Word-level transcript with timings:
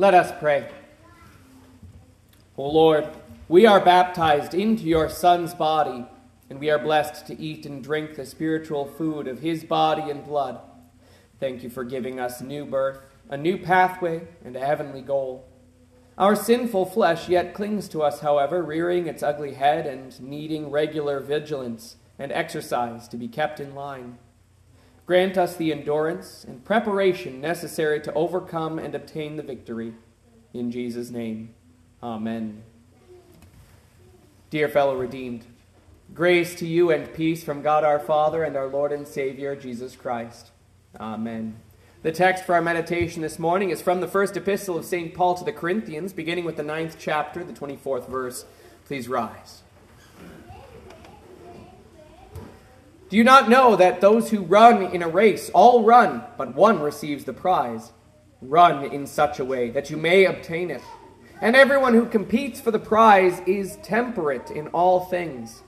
Let 0.00 0.14
us 0.14 0.32
pray. 0.40 0.66
O 2.56 2.66
Lord, 2.70 3.06
we 3.50 3.66
are 3.66 3.84
baptized 3.84 4.54
into 4.54 4.84
your 4.84 5.10
Son's 5.10 5.52
body, 5.52 6.06
and 6.48 6.58
we 6.58 6.70
are 6.70 6.78
blessed 6.78 7.26
to 7.26 7.38
eat 7.38 7.66
and 7.66 7.84
drink 7.84 8.14
the 8.14 8.24
spiritual 8.24 8.86
food 8.86 9.28
of 9.28 9.40
his 9.40 9.62
body 9.62 10.10
and 10.10 10.24
blood. 10.24 10.58
Thank 11.38 11.62
you 11.62 11.68
for 11.68 11.84
giving 11.84 12.18
us 12.18 12.40
new 12.40 12.64
birth, 12.64 13.02
a 13.28 13.36
new 13.36 13.58
pathway, 13.58 14.26
and 14.42 14.56
a 14.56 14.64
heavenly 14.64 15.02
goal. 15.02 15.46
Our 16.16 16.34
sinful 16.34 16.86
flesh 16.86 17.28
yet 17.28 17.52
clings 17.52 17.86
to 17.90 18.02
us, 18.02 18.20
however, 18.20 18.62
rearing 18.62 19.06
its 19.06 19.22
ugly 19.22 19.52
head 19.52 19.86
and 19.86 20.18
needing 20.18 20.70
regular 20.70 21.20
vigilance 21.20 21.96
and 22.18 22.32
exercise 22.32 23.06
to 23.08 23.18
be 23.18 23.28
kept 23.28 23.60
in 23.60 23.74
line. 23.74 24.16
Grant 25.10 25.36
us 25.36 25.56
the 25.56 25.72
endurance 25.72 26.44
and 26.44 26.64
preparation 26.64 27.40
necessary 27.40 28.00
to 28.00 28.14
overcome 28.14 28.78
and 28.78 28.94
obtain 28.94 29.34
the 29.34 29.42
victory. 29.42 29.92
In 30.54 30.70
Jesus' 30.70 31.10
name, 31.10 31.52
amen. 32.00 32.62
Dear 34.50 34.68
fellow 34.68 34.94
redeemed, 34.94 35.46
grace 36.14 36.54
to 36.54 36.64
you 36.64 36.92
and 36.92 37.12
peace 37.12 37.42
from 37.42 37.60
God 37.60 37.82
our 37.82 37.98
Father 37.98 38.44
and 38.44 38.56
our 38.56 38.68
Lord 38.68 38.92
and 38.92 39.04
Savior, 39.04 39.56
Jesus 39.56 39.96
Christ. 39.96 40.52
Amen. 41.00 41.56
The 42.02 42.12
text 42.12 42.44
for 42.44 42.54
our 42.54 42.62
meditation 42.62 43.20
this 43.20 43.40
morning 43.40 43.70
is 43.70 43.82
from 43.82 44.00
the 44.00 44.06
first 44.06 44.36
epistle 44.36 44.78
of 44.78 44.84
St. 44.84 45.12
Paul 45.12 45.34
to 45.34 45.42
the 45.42 45.50
Corinthians, 45.50 46.12
beginning 46.12 46.44
with 46.44 46.56
the 46.56 46.62
ninth 46.62 46.98
chapter, 47.00 47.42
the 47.42 47.52
24th 47.52 48.08
verse. 48.08 48.44
Please 48.86 49.08
rise. 49.08 49.62
Do 53.10 53.16
you 53.16 53.24
not 53.24 53.48
know 53.48 53.74
that 53.74 54.00
those 54.00 54.30
who 54.30 54.42
run 54.42 54.84
in 54.94 55.02
a 55.02 55.08
race 55.08 55.50
all 55.52 55.82
run, 55.82 56.22
but 56.38 56.54
one 56.54 56.78
receives 56.78 57.24
the 57.24 57.32
prize? 57.32 57.90
Run 58.40 58.84
in 58.84 59.04
such 59.04 59.40
a 59.40 59.44
way 59.44 59.68
that 59.70 59.90
you 59.90 59.96
may 59.96 60.26
obtain 60.26 60.70
it. 60.70 60.82
And 61.40 61.56
everyone 61.56 61.94
who 61.94 62.06
competes 62.06 62.60
for 62.60 62.70
the 62.70 62.78
prize 62.78 63.42
is 63.46 63.78
temperate 63.82 64.52
in 64.52 64.68
all 64.68 65.06
things. 65.06 65.64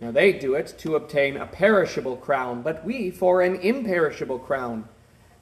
Now 0.00 0.12
they 0.12 0.32
do 0.32 0.54
it 0.54 0.76
to 0.78 0.94
obtain 0.94 1.36
a 1.36 1.46
perishable 1.46 2.18
crown, 2.18 2.62
but 2.62 2.84
we 2.84 3.10
for 3.10 3.42
an 3.42 3.56
imperishable 3.56 4.38
crown. 4.38 4.88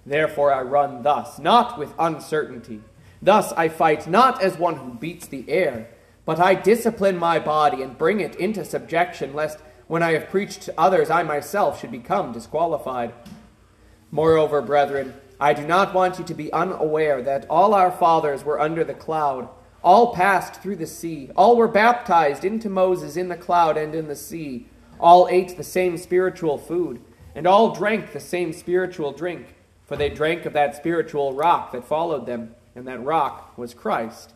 Therefore 0.06 0.50
I 0.50 0.62
run 0.62 1.02
thus, 1.02 1.38
not 1.38 1.78
with 1.78 1.92
uncertainty. 1.98 2.80
Thus 3.20 3.52
I 3.52 3.68
fight 3.68 4.08
not 4.08 4.42
as 4.42 4.56
one 4.56 4.76
who 4.76 4.94
beats 4.94 5.26
the 5.26 5.44
air, 5.50 5.90
but 6.24 6.40
I 6.40 6.54
discipline 6.54 7.18
my 7.18 7.38
body 7.38 7.82
and 7.82 7.98
bring 7.98 8.20
it 8.20 8.34
into 8.36 8.64
subjection, 8.64 9.34
lest 9.34 9.58
when 9.86 10.02
I 10.02 10.12
have 10.12 10.30
preached 10.30 10.62
to 10.62 10.74
others 10.78 11.10
I 11.10 11.22
myself 11.22 11.80
should 11.80 11.90
become 11.90 12.32
disqualified. 12.32 13.12
Moreover, 14.10 14.62
brethren, 14.62 15.14
I 15.40 15.52
do 15.52 15.66
not 15.66 15.94
want 15.94 16.18
you 16.18 16.24
to 16.24 16.34
be 16.34 16.52
unaware 16.52 17.22
that 17.22 17.46
all 17.50 17.74
our 17.74 17.90
fathers 17.90 18.44
were 18.44 18.60
under 18.60 18.84
the 18.84 18.94
cloud, 18.94 19.48
all 19.82 20.14
passed 20.14 20.62
through 20.62 20.76
the 20.76 20.86
sea, 20.86 21.30
all 21.36 21.56
were 21.56 21.68
baptized 21.68 22.44
into 22.44 22.70
Moses 22.70 23.16
in 23.16 23.28
the 23.28 23.36
cloud 23.36 23.76
and 23.76 23.94
in 23.94 24.08
the 24.08 24.16
sea, 24.16 24.68
all 25.00 25.28
ate 25.30 25.56
the 25.56 25.64
same 25.64 25.96
spiritual 25.98 26.56
food, 26.56 27.00
and 27.34 27.46
all 27.46 27.74
drank 27.74 28.12
the 28.12 28.20
same 28.20 28.52
spiritual 28.52 29.12
drink 29.12 29.54
for 29.84 29.96
they 29.96 30.08
drank 30.08 30.46
of 30.46 30.52
that 30.54 30.74
spiritual 30.74 31.34
rock 31.34 31.72
that 31.72 31.84
followed 31.84 32.26
them, 32.26 32.54
and 32.74 32.86
that 32.86 33.04
rock 33.04 33.56
was 33.56 33.74
Christ. 33.74 34.32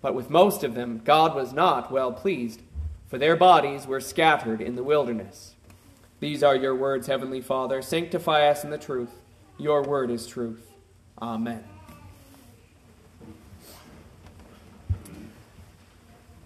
But 0.00 0.14
with 0.14 0.30
most 0.30 0.62
of 0.62 0.74
them, 0.74 1.00
God 1.04 1.34
was 1.34 1.52
not 1.52 1.90
well 1.90 2.12
pleased, 2.12 2.62
for 3.08 3.18
their 3.18 3.36
bodies 3.36 3.86
were 3.86 4.00
scattered 4.00 4.60
in 4.60 4.76
the 4.76 4.82
wilderness. 4.84 5.54
These 6.20 6.42
are 6.42 6.54
your 6.54 6.74
words, 6.74 7.06
Heavenly 7.06 7.40
Father. 7.40 7.80
Sanctify 7.80 8.48
us 8.48 8.64
in 8.64 8.70
the 8.70 8.78
truth. 8.78 9.10
Your 9.56 9.82
word 9.82 10.10
is 10.10 10.26
truth. 10.26 10.72
Amen. 11.20 11.64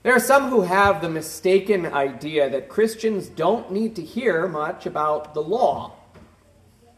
There 0.03 0.15
are 0.15 0.21
some 0.21 0.51
who 0.51 0.63
have 0.63 1.01
the 1.01 1.09
mistaken 1.09 1.87
idea 1.87 2.51
that 2.51 2.69
Christians 2.69 3.29
don't 3.29 3.71
need 3.71 3.95
to 3.97 4.03
hear 4.03 4.49
much 4.49 4.85
about 4.85 5.33
the 5.33 5.43
law. 5.43 5.93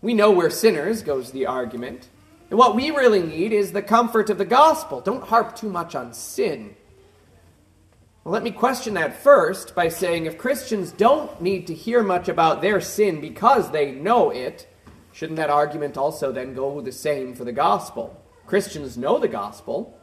We 0.01 0.15
know 0.15 0.31
we're 0.31 0.51
sinners, 0.51 1.03
goes 1.03 1.31
the 1.31 1.47
argument. 1.47 2.09
And 2.51 2.59
what 2.59 2.75
we 2.75 2.91
really 2.91 3.23
need 3.23 3.53
is 3.53 3.73
the 3.73 3.83
comfort 3.83 4.31
of 4.31 4.39
the 4.39 4.45
gospel. 4.45 5.01
Don't 5.01 5.25
harp 5.25 5.55
too 5.55 5.69
much 5.69 5.95
on 5.95 6.13
sin. 6.13 6.77
Well, 8.25 8.33
let 8.33 8.43
me 8.43 8.53
question 8.53 8.95
that 8.95 9.23
first 9.23 9.75
by 9.75 9.89
saying 9.89 10.25
if 10.25 10.39
Christians 10.39 10.93
don't 10.93 11.43
need 11.43 11.67
to 11.67 11.75
hear 11.75 12.03
much 12.03 12.27
about 12.27 12.63
their 12.63 12.81
sin 12.81 13.21
because 13.21 13.71
they 13.71 13.93
know 13.93 14.31
it, 14.31 14.67
shouldn't 15.13 15.37
that 15.37 15.51
argument 15.51 15.99
also 15.99 16.33
then 16.33 16.55
go 16.55 16.81
the 16.81 16.91
same 16.91 17.35
for 17.35 17.45
the 17.45 17.53
gospel? 17.53 18.19
Christians 18.47 18.97
know 18.97 19.19
the 19.19 19.29
gospel, 19.29 19.99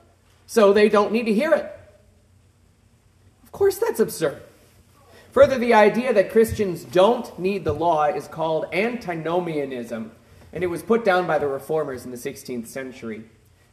so 0.46 0.72
they 0.72 0.88
don't 0.88 1.12
need 1.12 1.26
to 1.26 1.34
hear 1.34 1.52
it. 1.52 1.76
Of 3.42 3.52
course, 3.52 3.80
that's 3.80 4.00
absurd. 4.00 4.44
Further, 5.32 5.58
the 5.58 5.74
idea 5.74 6.14
that 6.14 6.32
Christians 6.32 6.84
don't 6.84 7.40
need 7.40 7.64
the 7.64 7.74
law 7.74 8.06
is 8.06 8.28
called 8.28 8.66
antinomianism, 8.72 10.12
and 10.53 10.64
it 10.64 10.68
was 10.68 10.84
put 10.84 11.03
down 11.03 11.26
by 11.26 11.40
the 11.40 11.48
reformers 11.48 12.06
in 12.06 12.12
the 12.12 12.18
16th 12.18 12.68
century. 12.68 13.24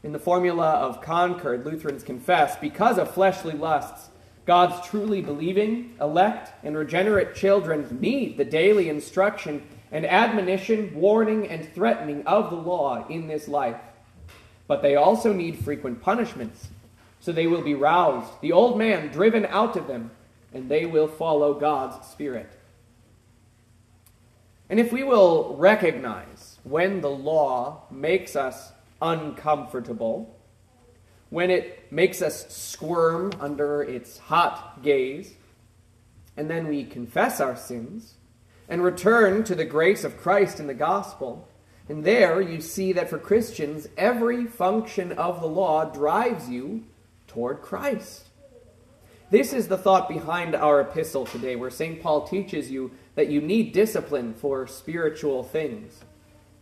In 0.03 0.12
the 0.12 0.19
formula 0.19 0.70
of 0.70 1.03
Concord, 1.03 1.66
Lutherans 1.66 2.03
confess 2.03 2.56
because 2.56 2.97
of 2.97 3.12
fleshly 3.12 3.53
lusts, 3.53 4.09
God's 4.48 4.88
truly 4.88 5.20
believing, 5.20 5.94
elect, 6.00 6.64
and 6.64 6.75
regenerate 6.75 7.34
children 7.34 7.98
need 8.00 8.38
the 8.38 8.47
daily 8.47 8.88
instruction 8.88 9.62
and 9.92 10.06
admonition, 10.06 10.94
warning, 10.94 11.47
and 11.48 11.70
threatening 11.75 12.26
of 12.26 12.48
the 12.48 12.56
law 12.56 13.06
in 13.09 13.28
this 13.28 13.47
life. 13.47 13.76
But 14.66 14.81
they 14.81 14.97
also 14.97 15.34
need 15.34 15.59
frequent 15.59 16.00
punishments, 16.00 16.69
so 17.20 17.31
they 17.31 17.47
will 17.47 17.60
be 17.60 17.75
roused, 17.75 18.41
the 18.41 18.53
old 18.53 18.78
man 18.78 19.09
driven 19.09 19.44
out 19.44 19.76
of 19.76 19.86
them, 19.86 20.12
and 20.54 20.70
they 20.70 20.86
will 20.86 21.09
follow 21.09 21.53
God's 21.53 22.06
Spirit. 22.06 22.50
And 24.70 24.80
if 24.80 24.91
we 24.91 25.03
will 25.03 25.56
recognize 25.59 26.59
when 26.65 27.03
the 27.03 27.10
law 27.10 27.82
makes 27.91 28.34
us 28.34 28.72
uncomfortable, 29.03 30.34
when 31.31 31.50
it 31.50 31.91
makes 31.93 32.22
us 32.22 32.49
squirm 32.55 33.33
under 33.41 33.83
its 33.83 34.19
hot 34.19 34.83
gaze, 34.83 35.34
and 36.37 36.49
then 36.49 36.69
we 36.69 36.84
confess 36.84 37.41
our 37.41 37.56
sins 37.56 38.15
and 38.69 38.83
return 38.83 39.44
to 39.44 39.55
the 39.55 39.65
grace 39.65 40.05
of 40.05 40.16
Christ 40.16 40.61
in 40.61 40.66
the 40.66 40.75
gospel, 40.75 41.49
and 41.89 42.05
there 42.05 42.41
you 42.41 42.61
see 42.61 42.93
that 42.93 43.09
for 43.09 43.19
Christians, 43.19 43.89
every 43.97 44.47
function 44.47 45.12
of 45.12 45.41
the 45.41 45.47
law 45.47 45.84
drives 45.87 46.49
you 46.49 46.84
toward 47.27 47.62
Christ. 47.62 48.25
This 49.31 49.53
is 49.53 49.69
the 49.69 49.78
thought 49.78 50.09
behind 50.09 50.55
our 50.55 50.81
epistle 50.81 51.27
today, 51.27 51.56
where 51.56 51.71
St. 51.71 52.00
Paul 52.00 52.27
teaches 52.27 52.71
you 52.71 52.91
that 53.15 53.28
you 53.28 53.41
need 53.41 53.72
discipline 53.72 54.33
for 54.33 54.66
spiritual 54.66 55.43
things. 55.43 56.00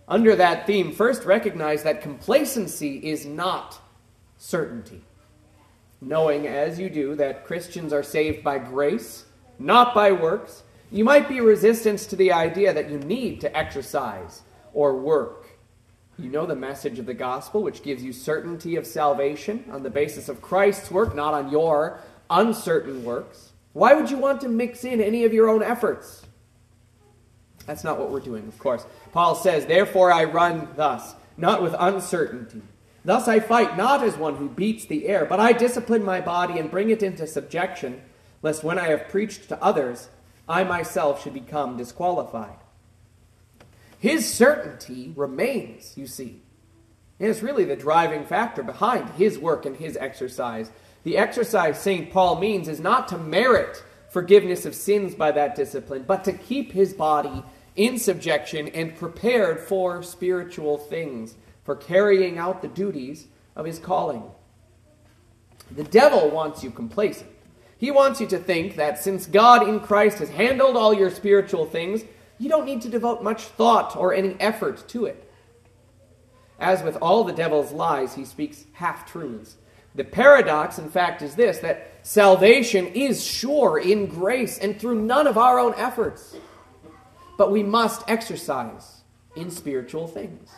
Under 0.08 0.34
that 0.36 0.66
theme, 0.66 0.92
first 0.92 1.24
recognize 1.24 1.82
that 1.82 2.02
complacency 2.02 2.96
is 2.96 3.26
not 3.26 3.80
certainty. 4.46 5.02
Knowing, 6.00 6.46
as 6.46 6.78
you 6.78 6.88
do, 6.88 7.16
that 7.16 7.44
Christians 7.44 7.92
are 7.92 8.02
saved 8.02 8.44
by 8.44 8.58
grace, 8.58 9.24
not 9.58 9.92
by 9.92 10.12
works, 10.12 10.62
you 10.92 11.04
might 11.04 11.28
be 11.28 11.40
resistant 11.40 11.98
to 12.00 12.14
the 12.14 12.30
idea 12.30 12.72
that 12.72 12.88
you 12.88 12.98
need 12.98 13.40
to 13.40 13.56
exercise 13.56 14.42
or 14.72 14.96
work. 14.96 15.48
You 16.16 16.30
know 16.30 16.46
the 16.46 16.54
message 16.54 17.00
of 17.00 17.06
the 17.06 17.14
gospel, 17.14 17.62
which 17.62 17.82
gives 17.82 18.04
you 18.04 18.12
certainty 18.12 18.76
of 18.76 18.86
salvation 18.86 19.64
on 19.72 19.82
the 19.82 19.90
basis 19.90 20.28
of 20.28 20.40
Christ's 20.40 20.92
work, 20.92 21.14
not 21.14 21.34
on 21.34 21.50
your 21.50 21.98
uncertain 22.30 23.04
works. 23.04 23.52
Why 23.72 23.94
would 23.94 24.10
you 24.10 24.16
want 24.16 24.40
to 24.42 24.48
mix 24.48 24.84
in 24.84 25.00
any 25.00 25.24
of 25.24 25.32
your 25.32 25.48
own 25.48 25.62
efforts? 25.62 26.24
That's 27.66 27.82
not 27.82 27.98
what 27.98 28.12
we're 28.12 28.20
doing, 28.20 28.46
of 28.46 28.58
course. 28.60 28.86
Paul 29.12 29.34
says, 29.34 29.66
Therefore 29.66 30.12
I 30.12 30.24
run 30.24 30.68
thus, 30.76 31.14
not 31.36 31.62
with 31.62 31.74
uncertainty. 31.76 32.62
Thus 33.06 33.28
I 33.28 33.38
fight 33.38 33.76
not 33.76 34.02
as 34.02 34.16
one 34.16 34.34
who 34.34 34.48
beats 34.48 34.84
the 34.84 35.06
air, 35.06 35.26
but 35.26 35.38
I 35.38 35.52
discipline 35.52 36.04
my 36.04 36.20
body 36.20 36.58
and 36.58 36.68
bring 36.68 36.90
it 36.90 37.04
into 37.04 37.24
subjection, 37.28 38.02
lest 38.42 38.64
when 38.64 38.80
I 38.80 38.88
have 38.88 39.08
preached 39.08 39.48
to 39.48 39.62
others, 39.62 40.08
I 40.48 40.64
myself 40.64 41.22
should 41.22 41.32
become 41.32 41.76
disqualified. 41.76 42.56
His 44.00 44.28
certainty 44.28 45.12
remains, 45.14 45.96
you 45.96 46.08
see. 46.08 46.42
And 47.20 47.28
it's 47.28 47.44
really 47.44 47.64
the 47.64 47.76
driving 47.76 48.24
factor 48.24 48.64
behind 48.64 49.10
his 49.10 49.38
work 49.38 49.66
and 49.66 49.76
his 49.76 49.96
exercise. 49.96 50.72
The 51.04 51.16
exercise 51.16 51.80
St. 51.80 52.10
Paul 52.10 52.40
means 52.40 52.66
is 52.66 52.80
not 52.80 53.06
to 53.08 53.18
merit 53.18 53.84
forgiveness 54.10 54.66
of 54.66 54.74
sins 54.74 55.14
by 55.14 55.30
that 55.30 55.54
discipline, 55.54 56.02
but 56.08 56.24
to 56.24 56.32
keep 56.32 56.72
his 56.72 56.92
body 56.92 57.44
in 57.76 58.00
subjection 58.00 58.66
and 58.66 58.96
prepared 58.96 59.60
for 59.60 60.02
spiritual 60.02 60.76
things, 60.76 61.36
for 61.66 61.76
carrying 61.76 62.38
out 62.38 62.62
the 62.62 62.68
duties 62.68 63.26
of 63.56 63.66
his 63.66 63.80
calling. 63.80 64.22
The 65.72 65.84
devil 65.84 66.30
wants 66.30 66.62
you 66.62 66.70
complacent. 66.70 67.28
He 67.76 67.90
wants 67.90 68.20
you 68.20 68.26
to 68.28 68.38
think 68.38 68.76
that 68.76 69.02
since 69.02 69.26
God 69.26 69.68
in 69.68 69.80
Christ 69.80 70.18
has 70.20 70.30
handled 70.30 70.76
all 70.76 70.94
your 70.94 71.10
spiritual 71.10 71.66
things, 71.66 72.04
you 72.38 72.48
don't 72.48 72.64
need 72.64 72.82
to 72.82 72.88
devote 72.88 73.22
much 73.22 73.42
thought 73.42 73.96
or 73.96 74.14
any 74.14 74.36
effort 74.40 74.88
to 74.90 75.06
it. 75.06 75.30
As 76.60 76.82
with 76.82 76.96
all 77.02 77.24
the 77.24 77.32
devil's 77.32 77.72
lies, 77.72 78.14
he 78.14 78.24
speaks 78.24 78.64
half 78.72 79.10
truths. 79.10 79.56
The 79.96 80.04
paradox, 80.04 80.78
in 80.78 80.88
fact, 80.88 81.20
is 81.20 81.34
this 81.34 81.58
that 81.58 81.98
salvation 82.02 82.86
is 82.88 83.26
sure 83.26 83.78
in 83.78 84.06
grace 84.06 84.58
and 84.58 84.78
through 84.78 85.02
none 85.02 85.26
of 85.26 85.36
our 85.36 85.58
own 85.58 85.74
efforts. 85.76 86.36
But 87.36 87.50
we 87.50 87.62
must 87.62 88.08
exercise 88.08 89.02
in 89.34 89.50
spiritual 89.50 90.06
things. 90.06 90.48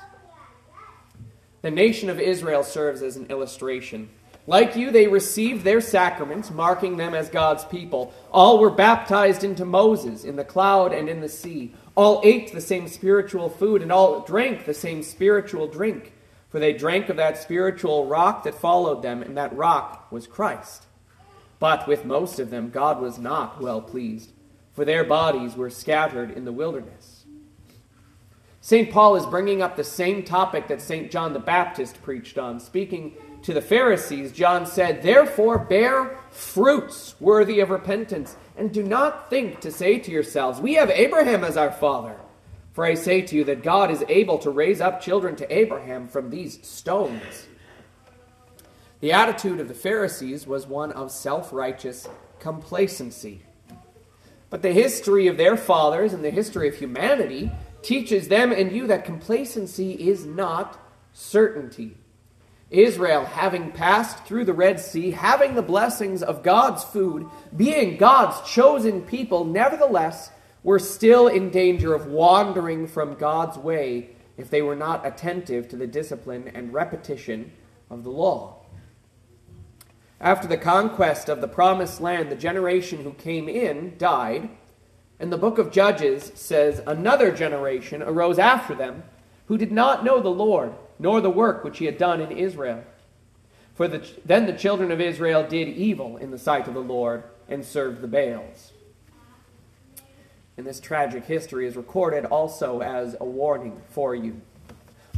The 1.62 1.70
nation 1.70 2.08
of 2.08 2.20
Israel 2.20 2.62
serves 2.62 3.02
as 3.02 3.16
an 3.16 3.26
illustration. 3.26 4.08
Like 4.46 4.76
you, 4.76 4.90
they 4.90 5.08
received 5.08 5.62
their 5.62 5.80
sacraments, 5.80 6.50
marking 6.50 6.96
them 6.96 7.14
as 7.14 7.28
God's 7.28 7.64
people. 7.64 8.14
All 8.32 8.58
were 8.58 8.70
baptized 8.70 9.44
into 9.44 9.64
Moses 9.64 10.24
in 10.24 10.36
the 10.36 10.44
cloud 10.44 10.92
and 10.92 11.08
in 11.08 11.20
the 11.20 11.28
sea. 11.28 11.74
All 11.94 12.22
ate 12.24 12.52
the 12.52 12.60
same 12.60 12.88
spiritual 12.88 13.50
food, 13.50 13.82
and 13.82 13.92
all 13.92 14.20
drank 14.20 14.64
the 14.64 14.72
same 14.72 15.02
spiritual 15.02 15.66
drink. 15.66 16.12
For 16.48 16.58
they 16.58 16.72
drank 16.72 17.10
of 17.10 17.16
that 17.16 17.36
spiritual 17.36 18.06
rock 18.06 18.44
that 18.44 18.54
followed 18.54 19.02
them, 19.02 19.22
and 19.22 19.36
that 19.36 19.54
rock 19.54 20.10
was 20.10 20.26
Christ. 20.26 20.86
But 21.58 21.86
with 21.86 22.04
most 22.04 22.38
of 22.38 22.50
them, 22.50 22.70
God 22.70 23.02
was 23.02 23.18
not 23.18 23.60
well 23.60 23.82
pleased, 23.82 24.32
for 24.72 24.84
their 24.84 25.04
bodies 25.04 25.56
were 25.56 25.70
scattered 25.70 26.30
in 26.30 26.44
the 26.44 26.52
wilderness. 26.52 27.17
St. 28.60 28.90
Paul 28.90 29.16
is 29.16 29.26
bringing 29.26 29.62
up 29.62 29.76
the 29.76 29.84
same 29.84 30.22
topic 30.22 30.66
that 30.68 30.82
St. 30.82 31.10
John 31.10 31.32
the 31.32 31.38
Baptist 31.38 32.02
preached 32.02 32.38
on. 32.38 32.58
Speaking 32.58 33.14
to 33.42 33.54
the 33.54 33.60
Pharisees, 33.60 34.32
John 34.32 34.66
said, 34.66 35.02
Therefore 35.02 35.58
bear 35.58 36.18
fruits 36.30 37.14
worthy 37.20 37.60
of 37.60 37.70
repentance, 37.70 38.36
and 38.56 38.72
do 38.72 38.82
not 38.82 39.30
think 39.30 39.60
to 39.60 39.70
say 39.70 39.98
to 40.00 40.10
yourselves, 40.10 40.60
We 40.60 40.74
have 40.74 40.90
Abraham 40.90 41.44
as 41.44 41.56
our 41.56 41.70
father. 41.70 42.16
For 42.72 42.84
I 42.84 42.94
say 42.94 43.22
to 43.22 43.36
you 43.36 43.44
that 43.44 43.62
God 43.62 43.90
is 43.90 44.04
able 44.08 44.38
to 44.38 44.50
raise 44.50 44.80
up 44.80 45.00
children 45.00 45.34
to 45.36 45.52
Abraham 45.56 46.06
from 46.06 46.30
these 46.30 46.64
stones. 46.66 47.48
The 49.00 49.12
attitude 49.12 49.60
of 49.60 49.68
the 49.68 49.74
Pharisees 49.74 50.46
was 50.46 50.66
one 50.66 50.92
of 50.92 51.10
self 51.10 51.52
righteous 51.52 52.08
complacency. 52.40 53.42
But 54.50 54.62
the 54.62 54.72
history 54.72 55.26
of 55.26 55.36
their 55.36 55.56
fathers 55.56 56.12
and 56.12 56.24
the 56.24 56.30
history 56.30 56.68
of 56.68 56.76
humanity 56.76 57.50
teaches 57.88 58.28
them 58.28 58.52
and 58.52 58.70
you 58.70 58.86
that 58.86 59.06
complacency 59.06 59.92
is 59.92 60.26
not 60.26 60.78
certainty. 61.14 61.96
Israel, 62.68 63.24
having 63.24 63.72
passed 63.72 64.26
through 64.26 64.44
the 64.44 64.52
Red 64.52 64.78
Sea, 64.78 65.10
having 65.12 65.54
the 65.54 65.62
blessings 65.62 66.22
of 66.22 66.42
God's 66.42 66.84
food, 66.84 67.26
being 67.56 67.96
God's 67.96 68.46
chosen 68.46 69.00
people, 69.00 69.46
nevertheless 69.46 70.30
were 70.62 70.78
still 70.78 71.28
in 71.28 71.48
danger 71.48 71.94
of 71.94 72.04
wandering 72.04 72.86
from 72.86 73.14
God's 73.14 73.56
way 73.56 74.10
if 74.36 74.50
they 74.50 74.60
were 74.60 74.76
not 74.76 75.06
attentive 75.06 75.66
to 75.68 75.76
the 75.76 75.86
discipline 75.86 76.52
and 76.54 76.74
repetition 76.74 77.50
of 77.88 78.04
the 78.04 78.10
law. 78.10 78.66
After 80.20 80.46
the 80.46 80.58
conquest 80.58 81.30
of 81.30 81.40
the 81.40 81.48
promised 81.48 82.02
land, 82.02 82.30
the 82.30 82.36
generation 82.36 83.02
who 83.02 83.12
came 83.14 83.48
in 83.48 83.96
died, 83.96 84.50
and 85.20 85.32
the 85.32 85.38
book 85.38 85.58
of 85.58 85.72
Judges 85.72 86.32
says 86.34 86.80
another 86.86 87.32
generation 87.32 88.02
arose 88.02 88.38
after 88.38 88.74
them 88.74 89.02
who 89.46 89.58
did 89.58 89.72
not 89.72 90.04
know 90.04 90.20
the 90.20 90.28
Lord, 90.28 90.72
nor 90.98 91.20
the 91.20 91.30
work 91.30 91.64
which 91.64 91.78
he 91.78 91.86
had 91.86 91.98
done 91.98 92.20
in 92.20 92.30
Israel. 92.30 92.84
For 93.74 93.88
the, 93.88 94.06
then 94.24 94.46
the 94.46 94.52
children 94.52 94.90
of 94.90 95.00
Israel 95.00 95.46
did 95.46 95.68
evil 95.68 96.16
in 96.16 96.30
the 96.30 96.38
sight 96.38 96.68
of 96.68 96.74
the 96.74 96.80
Lord 96.80 97.24
and 97.48 97.64
served 97.64 98.00
the 98.00 98.08
Baals 98.08 98.72
And 100.56 100.66
this 100.66 100.80
tragic 100.80 101.24
history 101.24 101.66
is 101.66 101.76
recorded 101.76 102.24
also 102.24 102.80
as 102.80 103.16
a 103.20 103.24
warning 103.24 103.80
for 103.88 104.14
you. 104.14 104.40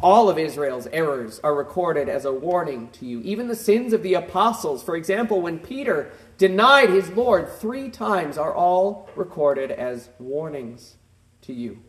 All 0.02 0.30
of 0.30 0.38
Israel's 0.38 0.86
errors 0.86 1.40
are 1.44 1.54
recorded 1.54 2.08
as 2.08 2.24
a 2.24 2.32
warning 2.32 2.88
to 2.92 3.04
you. 3.04 3.20
Even 3.20 3.48
the 3.48 3.56
sins 3.56 3.92
of 3.92 4.02
the 4.02 4.14
apostles, 4.14 4.82
for 4.82 4.96
example, 4.96 5.42
when 5.42 5.58
Peter 5.58 6.10
denied 6.38 6.88
his 6.88 7.10
Lord 7.10 7.50
three 7.50 7.90
times, 7.90 8.38
are 8.38 8.54
all 8.54 9.10
recorded 9.14 9.70
as 9.70 10.08
warnings 10.18 10.96
to 11.42 11.52
you. 11.52 11.82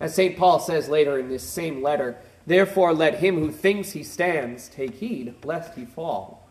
As 0.00 0.14
St. 0.14 0.38
Paul 0.38 0.60
says 0.60 0.88
later 0.88 1.18
in 1.18 1.28
this 1.28 1.42
same 1.42 1.82
letter, 1.82 2.16
therefore 2.46 2.94
let 2.94 3.18
him 3.18 3.38
who 3.38 3.50
thinks 3.50 3.90
he 3.90 4.02
stands 4.02 4.68
take 4.68 4.94
heed 4.94 5.34
lest 5.44 5.74
he 5.74 5.84
fall. 5.84 6.48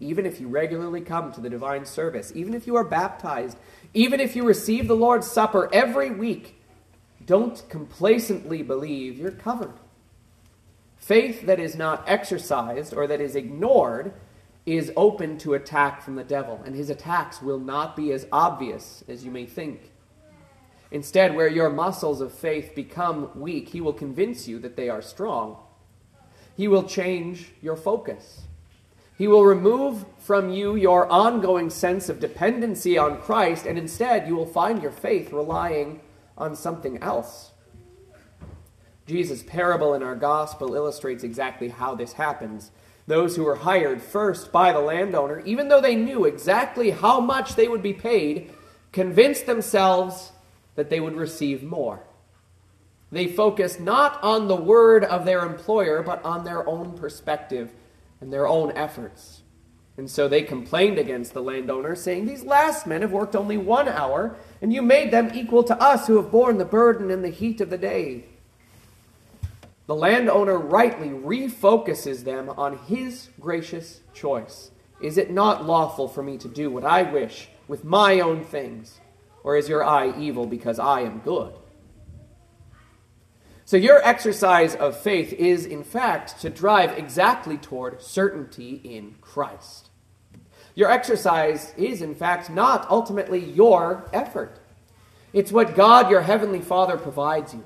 Even 0.00 0.26
if 0.26 0.40
you 0.40 0.48
regularly 0.48 1.00
come 1.00 1.32
to 1.32 1.40
the 1.40 1.50
divine 1.50 1.84
service, 1.84 2.32
even 2.34 2.52
if 2.52 2.66
you 2.66 2.74
are 2.74 2.82
baptized, 2.82 3.58
even 3.92 4.18
if 4.18 4.34
you 4.34 4.42
receive 4.42 4.88
the 4.88 4.96
Lord's 4.96 5.30
Supper 5.30 5.70
every 5.72 6.10
week, 6.10 6.60
don't 7.26 7.62
complacently 7.68 8.62
believe 8.62 9.18
you're 9.18 9.30
covered. 9.30 9.74
Faith 10.96 11.46
that 11.46 11.60
is 11.60 11.76
not 11.76 12.02
exercised 12.06 12.94
or 12.94 13.06
that 13.06 13.20
is 13.20 13.36
ignored 13.36 14.14
is 14.66 14.90
open 14.96 15.36
to 15.36 15.54
attack 15.54 16.02
from 16.02 16.16
the 16.16 16.24
devil, 16.24 16.62
and 16.64 16.74
his 16.74 16.88
attacks 16.88 17.42
will 17.42 17.58
not 17.58 17.94
be 17.94 18.12
as 18.12 18.26
obvious 18.32 19.04
as 19.08 19.24
you 19.24 19.30
may 19.30 19.44
think. 19.44 19.92
Instead, 20.90 21.34
where 21.34 21.48
your 21.48 21.68
muscles 21.68 22.20
of 22.20 22.32
faith 22.32 22.74
become 22.74 23.28
weak, 23.34 23.68
he 23.68 23.80
will 23.80 23.92
convince 23.92 24.48
you 24.48 24.58
that 24.60 24.76
they 24.76 24.88
are 24.88 25.02
strong. 25.02 25.58
He 26.56 26.68
will 26.68 26.84
change 26.84 27.52
your 27.60 27.76
focus. 27.76 28.42
He 29.18 29.28
will 29.28 29.44
remove 29.44 30.04
from 30.18 30.50
you 30.50 30.76
your 30.76 31.06
ongoing 31.10 31.68
sense 31.68 32.08
of 32.08 32.20
dependency 32.20 32.96
on 32.96 33.20
Christ, 33.20 33.66
and 33.66 33.76
instead 33.76 34.26
you 34.26 34.36
will 34.36 34.46
find 34.46 34.82
your 34.82 34.92
faith 34.92 35.32
relying 35.32 36.00
on 36.36 36.56
something 36.56 36.98
else. 37.02 37.52
Jesus' 39.06 39.42
parable 39.42 39.94
in 39.94 40.02
our 40.02 40.14
gospel 40.14 40.74
illustrates 40.74 41.24
exactly 41.24 41.68
how 41.68 41.94
this 41.94 42.14
happens. 42.14 42.70
Those 43.06 43.36
who 43.36 43.44
were 43.44 43.56
hired 43.56 44.00
first 44.00 44.50
by 44.50 44.72
the 44.72 44.80
landowner, 44.80 45.40
even 45.40 45.68
though 45.68 45.80
they 45.80 45.94
knew 45.94 46.24
exactly 46.24 46.90
how 46.90 47.20
much 47.20 47.54
they 47.54 47.68
would 47.68 47.82
be 47.82 47.92
paid, 47.92 48.50
convinced 48.92 49.44
themselves 49.44 50.32
that 50.74 50.88
they 50.88 51.00
would 51.00 51.16
receive 51.16 51.62
more. 51.62 52.02
They 53.12 53.28
focused 53.28 53.78
not 53.78 54.20
on 54.24 54.48
the 54.48 54.56
word 54.56 55.04
of 55.04 55.24
their 55.24 55.44
employer, 55.44 56.02
but 56.02 56.24
on 56.24 56.44
their 56.44 56.66
own 56.68 56.96
perspective 56.98 57.72
and 58.20 58.32
their 58.32 58.48
own 58.48 58.72
efforts. 58.72 59.43
And 59.96 60.10
so 60.10 60.26
they 60.26 60.42
complained 60.42 60.98
against 60.98 61.34
the 61.34 61.42
landowner, 61.42 61.94
saying, 61.94 62.26
These 62.26 62.42
last 62.42 62.86
men 62.86 63.02
have 63.02 63.12
worked 63.12 63.36
only 63.36 63.56
one 63.56 63.88
hour, 63.88 64.36
and 64.60 64.72
you 64.72 64.82
made 64.82 65.12
them 65.12 65.30
equal 65.32 65.62
to 65.64 65.80
us 65.80 66.06
who 66.06 66.16
have 66.16 66.32
borne 66.32 66.58
the 66.58 66.64
burden 66.64 67.10
in 67.10 67.22
the 67.22 67.28
heat 67.28 67.60
of 67.60 67.70
the 67.70 67.78
day. 67.78 68.24
The 69.86 69.94
landowner 69.94 70.58
rightly 70.58 71.10
refocuses 71.10 72.24
them 72.24 72.48
on 72.50 72.78
his 72.78 73.28
gracious 73.38 74.00
choice. 74.12 74.70
Is 75.00 75.18
it 75.18 75.30
not 75.30 75.66
lawful 75.66 76.08
for 76.08 76.22
me 76.22 76.38
to 76.38 76.48
do 76.48 76.70
what 76.70 76.84
I 76.84 77.02
wish 77.02 77.48
with 77.68 77.84
my 77.84 78.20
own 78.20 78.42
things? 78.44 79.00
Or 79.44 79.56
is 79.56 79.68
your 79.68 79.84
eye 79.84 80.18
evil 80.18 80.46
because 80.46 80.78
I 80.78 81.02
am 81.02 81.18
good? 81.18 81.52
So, 83.74 83.78
your 83.78 84.00
exercise 84.06 84.76
of 84.76 84.96
faith 84.96 85.32
is, 85.32 85.66
in 85.66 85.82
fact, 85.82 86.40
to 86.42 86.48
drive 86.48 86.96
exactly 86.96 87.56
toward 87.56 88.00
certainty 88.00 88.80
in 88.84 89.16
Christ. 89.20 89.90
Your 90.76 90.92
exercise 90.92 91.74
is, 91.76 92.00
in 92.00 92.14
fact, 92.14 92.48
not 92.48 92.88
ultimately 92.88 93.40
your 93.44 94.08
effort, 94.12 94.60
it's 95.32 95.50
what 95.50 95.74
God, 95.74 96.08
your 96.08 96.20
heavenly 96.20 96.60
Father, 96.60 96.96
provides 96.96 97.52
you. 97.52 97.64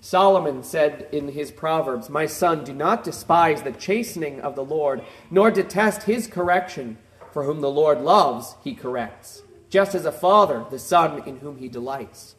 Solomon 0.00 0.62
said 0.62 1.08
in 1.10 1.26
his 1.26 1.50
Proverbs, 1.50 2.08
My 2.08 2.26
son, 2.26 2.62
do 2.62 2.72
not 2.72 3.02
despise 3.02 3.62
the 3.62 3.72
chastening 3.72 4.40
of 4.40 4.54
the 4.54 4.64
Lord, 4.64 5.02
nor 5.32 5.50
detest 5.50 6.04
his 6.04 6.28
correction, 6.28 6.96
for 7.32 7.42
whom 7.42 7.60
the 7.60 7.68
Lord 7.68 8.02
loves, 8.02 8.54
he 8.62 8.72
corrects, 8.72 9.42
just 9.68 9.96
as 9.96 10.04
a 10.04 10.12
father 10.12 10.64
the 10.70 10.78
son 10.78 11.26
in 11.26 11.38
whom 11.38 11.58
he 11.58 11.68
delights. 11.68 12.36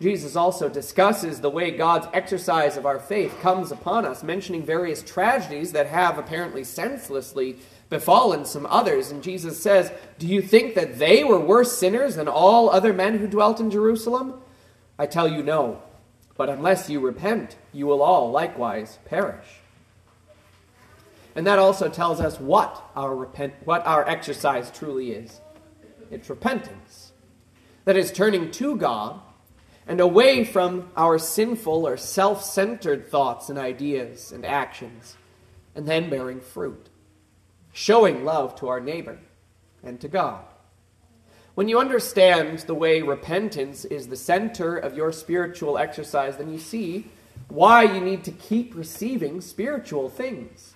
Jesus 0.00 0.34
also 0.34 0.70
discusses 0.70 1.40
the 1.40 1.50
way 1.50 1.70
God's 1.70 2.08
exercise 2.14 2.78
of 2.78 2.86
our 2.86 2.98
faith 2.98 3.38
comes 3.42 3.70
upon 3.70 4.06
us, 4.06 4.22
mentioning 4.22 4.62
various 4.62 5.02
tragedies 5.02 5.72
that 5.72 5.88
have 5.88 6.16
apparently 6.16 6.64
senselessly 6.64 7.58
befallen 7.90 8.46
some 8.46 8.64
others. 8.66 9.10
And 9.10 9.22
Jesus 9.22 9.62
says, 9.62 9.92
Do 10.18 10.26
you 10.26 10.40
think 10.40 10.74
that 10.74 10.98
they 10.98 11.22
were 11.22 11.38
worse 11.38 11.76
sinners 11.76 12.16
than 12.16 12.28
all 12.28 12.70
other 12.70 12.94
men 12.94 13.18
who 13.18 13.26
dwelt 13.26 13.60
in 13.60 13.70
Jerusalem? 13.70 14.40
I 14.98 15.04
tell 15.04 15.28
you, 15.28 15.42
no. 15.42 15.82
But 16.38 16.48
unless 16.48 16.88
you 16.88 17.00
repent, 17.00 17.56
you 17.70 17.86
will 17.86 18.00
all 18.00 18.30
likewise 18.30 18.98
perish. 19.04 19.46
And 21.34 21.46
that 21.46 21.58
also 21.58 21.90
tells 21.90 22.20
us 22.20 22.40
what 22.40 22.82
our, 22.96 23.14
repent, 23.14 23.52
what 23.66 23.86
our 23.86 24.08
exercise 24.08 24.70
truly 24.70 25.12
is 25.12 25.40
it's 26.10 26.30
repentance. 26.30 27.12
That 27.84 27.96
is, 27.96 28.10
turning 28.10 28.50
to 28.52 28.76
God 28.76 29.20
and 29.90 30.00
away 30.00 30.44
from 30.44 30.88
our 30.96 31.18
sinful 31.18 31.84
or 31.84 31.96
self 31.96 32.44
centered 32.44 33.08
thoughts 33.08 33.50
and 33.50 33.58
ideas 33.58 34.30
and 34.30 34.46
actions, 34.46 35.16
and 35.74 35.84
then 35.84 36.08
bearing 36.08 36.40
fruit, 36.40 36.88
showing 37.72 38.24
love 38.24 38.54
to 38.54 38.68
our 38.68 38.78
neighbor 38.78 39.18
and 39.82 40.00
to 40.00 40.06
God. 40.06 40.44
When 41.56 41.68
you 41.68 41.80
understand 41.80 42.60
the 42.60 42.74
way 42.74 43.02
repentance 43.02 43.84
is 43.84 44.06
the 44.06 44.16
center 44.16 44.76
of 44.76 44.96
your 44.96 45.10
spiritual 45.10 45.76
exercise, 45.76 46.36
then 46.36 46.52
you 46.52 46.60
see 46.60 47.10
why 47.48 47.82
you 47.82 48.00
need 48.00 48.22
to 48.22 48.30
keep 48.30 48.76
receiving 48.76 49.40
spiritual 49.40 50.08
things. 50.08 50.74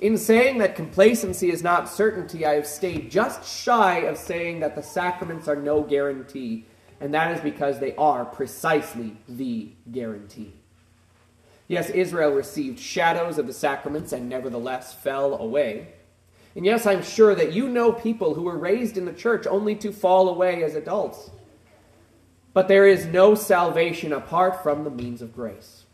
In 0.00 0.16
saying 0.16 0.56
that 0.58 0.76
complacency 0.76 1.50
is 1.50 1.62
not 1.62 1.90
certainty, 1.90 2.46
I 2.46 2.54
have 2.54 2.66
stayed 2.66 3.10
just 3.10 3.46
shy 3.46 3.98
of 3.98 4.16
saying 4.16 4.60
that 4.60 4.76
the 4.76 4.82
sacraments 4.82 5.46
are 5.46 5.56
no 5.56 5.82
guarantee, 5.82 6.64
and 7.00 7.14
that 7.14 7.36
is 7.36 7.40
because 7.40 7.78
they 7.78 7.94
are 7.96 8.24
precisely 8.24 9.16
the 9.28 9.70
guarantee. 9.90 10.52
Yes, 11.68 11.90
Israel 11.90 12.32
received 12.32 12.80
shadows 12.80 13.38
of 13.38 13.46
the 13.46 13.52
sacraments 13.52 14.12
and 14.12 14.28
nevertheless 14.28 14.94
fell 14.94 15.34
away. 15.34 15.94
And 16.56 16.64
yes, 16.64 16.86
I'm 16.86 17.02
sure 17.02 17.34
that 17.34 17.52
you 17.52 17.68
know 17.68 17.92
people 17.92 18.34
who 18.34 18.42
were 18.42 18.58
raised 18.58 18.96
in 18.96 19.04
the 19.04 19.12
church 19.12 19.46
only 19.46 19.74
to 19.76 19.92
fall 19.92 20.28
away 20.28 20.64
as 20.64 20.74
adults. 20.74 21.30
But 22.54 22.68
there 22.68 22.86
is 22.86 23.06
no 23.06 23.34
salvation 23.34 24.12
apart 24.12 24.62
from 24.62 24.82
the 24.82 24.90
means 24.90 25.22
of 25.22 25.34
grace. 25.34 25.84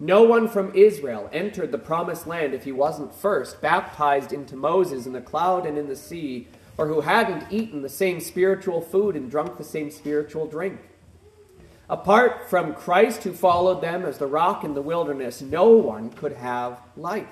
No 0.00 0.22
one 0.22 0.48
from 0.48 0.74
Israel 0.74 1.28
entered 1.32 1.70
the 1.70 1.78
promised 1.78 2.26
land 2.26 2.54
if 2.54 2.64
he 2.64 2.72
wasn't 2.72 3.14
first 3.14 3.60
baptized 3.60 4.32
into 4.32 4.56
Moses 4.56 5.06
in 5.06 5.12
the 5.12 5.20
cloud 5.20 5.66
and 5.66 5.76
in 5.76 5.88
the 5.88 5.96
sea, 5.96 6.48
or 6.78 6.86
who 6.86 7.00
hadn't 7.00 7.52
eaten 7.52 7.82
the 7.82 7.88
same 7.88 8.20
spiritual 8.20 8.80
food 8.80 9.16
and 9.16 9.30
drunk 9.30 9.58
the 9.58 9.64
same 9.64 9.90
spiritual 9.90 10.46
drink. 10.46 10.80
Apart 11.90 12.48
from 12.48 12.74
Christ 12.74 13.24
who 13.24 13.32
followed 13.32 13.80
them 13.80 14.04
as 14.04 14.18
the 14.18 14.26
rock 14.26 14.62
in 14.62 14.74
the 14.74 14.82
wilderness, 14.82 15.42
no 15.42 15.70
one 15.70 16.10
could 16.10 16.34
have 16.34 16.80
life. 16.96 17.26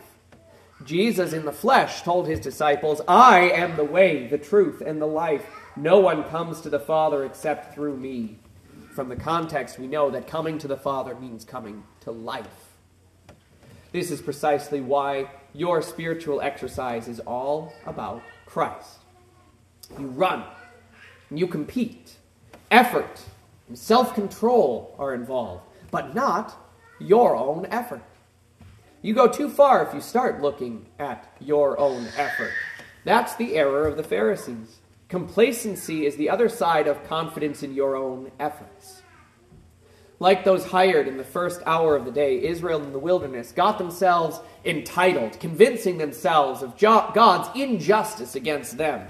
Jesus 0.85 1.33
in 1.33 1.45
the 1.45 1.53
flesh 1.53 2.03
told 2.03 2.27
his 2.27 2.41
disciples, 2.41 3.01
I 3.07 3.51
am 3.51 3.77
the 3.77 3.85
way, 3.85 4.27
the 4.27 4.39
truth, 4.39 4.83
and 4.85 5.01
the 5.01 5.07
life. 5.07 5.47
No 5.77 6.01
one 6.01 6.25
comes 6.25 6.61
to 6.63 6.71
the 6.71 6.81
Father 6.81 7.25
except 7.25 7.75
through 7.75 7.97
me. 7.97 8.39
From 8.95 9.09
the 9.09 9.17
context, 9.17 9.79
we 9.79 9.87
know 9.87 10.11
that 10.11 10.27
coming 10.27 10.59
to 10.59 10.69
the 10.69 10.77
Father 10.77 11.15
means 11.15 11.45
coming 11.45 11.85
to 12.01 12.11
life. 12.11 12.77
This 13.93 14.11
is 14.11 14.21
precisely 14.21 14.81
why 14.81 15.31
your 15.53 15.83
spiritual 15.83 16.41
exercise 16.41 17.09
is 17.09 17.21
all 17.21 17.75
about 17.87 18.23
Christ. 18.47 18.99
You 19.99 20.07
run, 20.09 20.45
you 21.31 21.47
compete. 21.47 22.17
Effort 22.71 23.23
and 23.69 23.79
self 23.79 24.15
control 24.15 24.95
are 24.99 25.15
involved, 25.15 25.63
but 25.91 26.15
not 26.15 26.57
your 26.99 27.37
own 27.37 27.67
effort. 27.67 28.03
You 29.03 29.15
go 29.15 29.29
too 29.29 29.49
far 29.49 29.87
if 29.87 29.95
you 29.95 30.01
start 30.01 30.43
looking 30.43 30.87
at 30.99 31.37
your 31.41 31.79
own 31.79 32.09
effort. 32.17 32.53
That's 33.05 33.37
the 33.37 33.55
error 33.55 33.87
of 33.87 33.97
the 33.97 34.03
Pharisees. 34.03 34.81
Complacency 35.09 36.07
is 36.07 36.17
the 36.17 36.29
other 36.29 36.49
side 36.49 36.89
of 36.89 37.05
confidence 37.05 37.63
in 37.63 37.75
your 37.75 37.95
own 37.95 38.33
efforts. 38.41 39.03
Like 40.19 40.45
those 40.45 40.65
hired 40.65 41.07
in 41.07 41.19
the 41.19 41.25
first 41.25 41.61
hour 41.67 41.95
of 41.95 42.05
the 42.05 42.11
day, 42.11 42.43
Israel 42.43 42.83
in 42.83 42.93
the 42.93 42.99
wilderness 42.99 43.53
got 43.53 43.79
themselves 43.79 44.41
entitled, 44.65 45.39
convincing 45.39 45.99
themselves 45.99 46.63
of 46.63 46.77
God's 46.79 47.49
injustice 47.55 48.35
against 48.35 48.79
them. 48.79 49.07